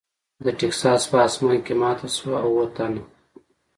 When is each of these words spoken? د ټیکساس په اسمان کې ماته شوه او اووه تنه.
د 0.43 0.45
ټیکساس 0.59 1.01
په 1.11 1.17
اسمان 1.27 1.57
کې 1.65 1.73
ماته 1.81 2.07
شوه 2.17 2.37
او 2.45 2.49
اووه 2.53 2.65
تنه. 2.75 3.01